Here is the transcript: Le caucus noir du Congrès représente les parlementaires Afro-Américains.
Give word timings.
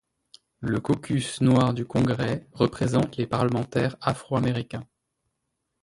Le 0.61 0.79
caucus 0.79 1.41
noir 1.41 1.75
du 1.75 1.85
Congrès 1.85 2.47
représente 2.55 3.17
les 3.17 3.27
parlementaires 3.27 3.97
Afro-Américains. 4.01 4.87